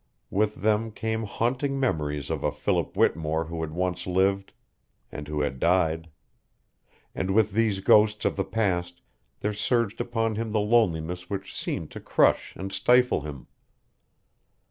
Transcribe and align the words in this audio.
With 0.31 0.63
them 0.63 0.89
came 0.89 1.25
haunting 1.25 1.79
memories 1.79 2.31
of 2.31 2.43
a 2.43 2.51
Philip 2.51 2.97
Whittemore 2.97 3.45
who 3.45 3.61
had 3.61 3.69
once 3.69 4.07
lived, 4.07 4.51
and 5.11 5.27
who 5.27 5.41
had 5.41 5.59
died; 5.59 6.09
and 7.13 7.29
with 7.29 7.51
these 7.51 7.81
ghosts 7.81 8.25
of 8.25 8.35
the 8.35 8.43
past 8.43 9.03
there 9.41 9.53
surged 9.53 10.01
upon 10.01 10.37
him 10.37 10.53
the 10.53 10.59
loneliness 10.59 11.29
which 11.29 11.55
seemed 11.55 11.91
to 11.91 11.99
crush 11.99 12.55
and 12.55 12.73
stifle 12.73 13.21
him. 13.21 13.45